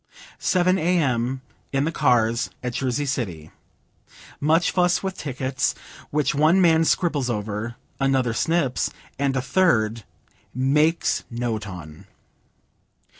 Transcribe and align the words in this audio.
Seven 0.39 0.79
A.M. 0.79 1.41
In 1.71 1.83
the 1.83 1.91
cars, 1.91 2.49
at 2.63 2.73
Jersey 2.73 3.05
City. 3.05 3.51
Much 4.39 4.71
fuss 4.71 5.03
with 5.03 5.15
tickets, 5.15 5.75
which 6.09 6.33
one 6.33 6.59
man 6.59 6.85
scribbles 6.85 7.29
over, 7.29 7.75
another 7.99 8.33
snips, 8.33 8.89
and 9.19 9.35
a 9.35 9.43
third 9.43 10.03
"makes 10.55 11.23
note 11.29 11.67
on." 11.67 12.07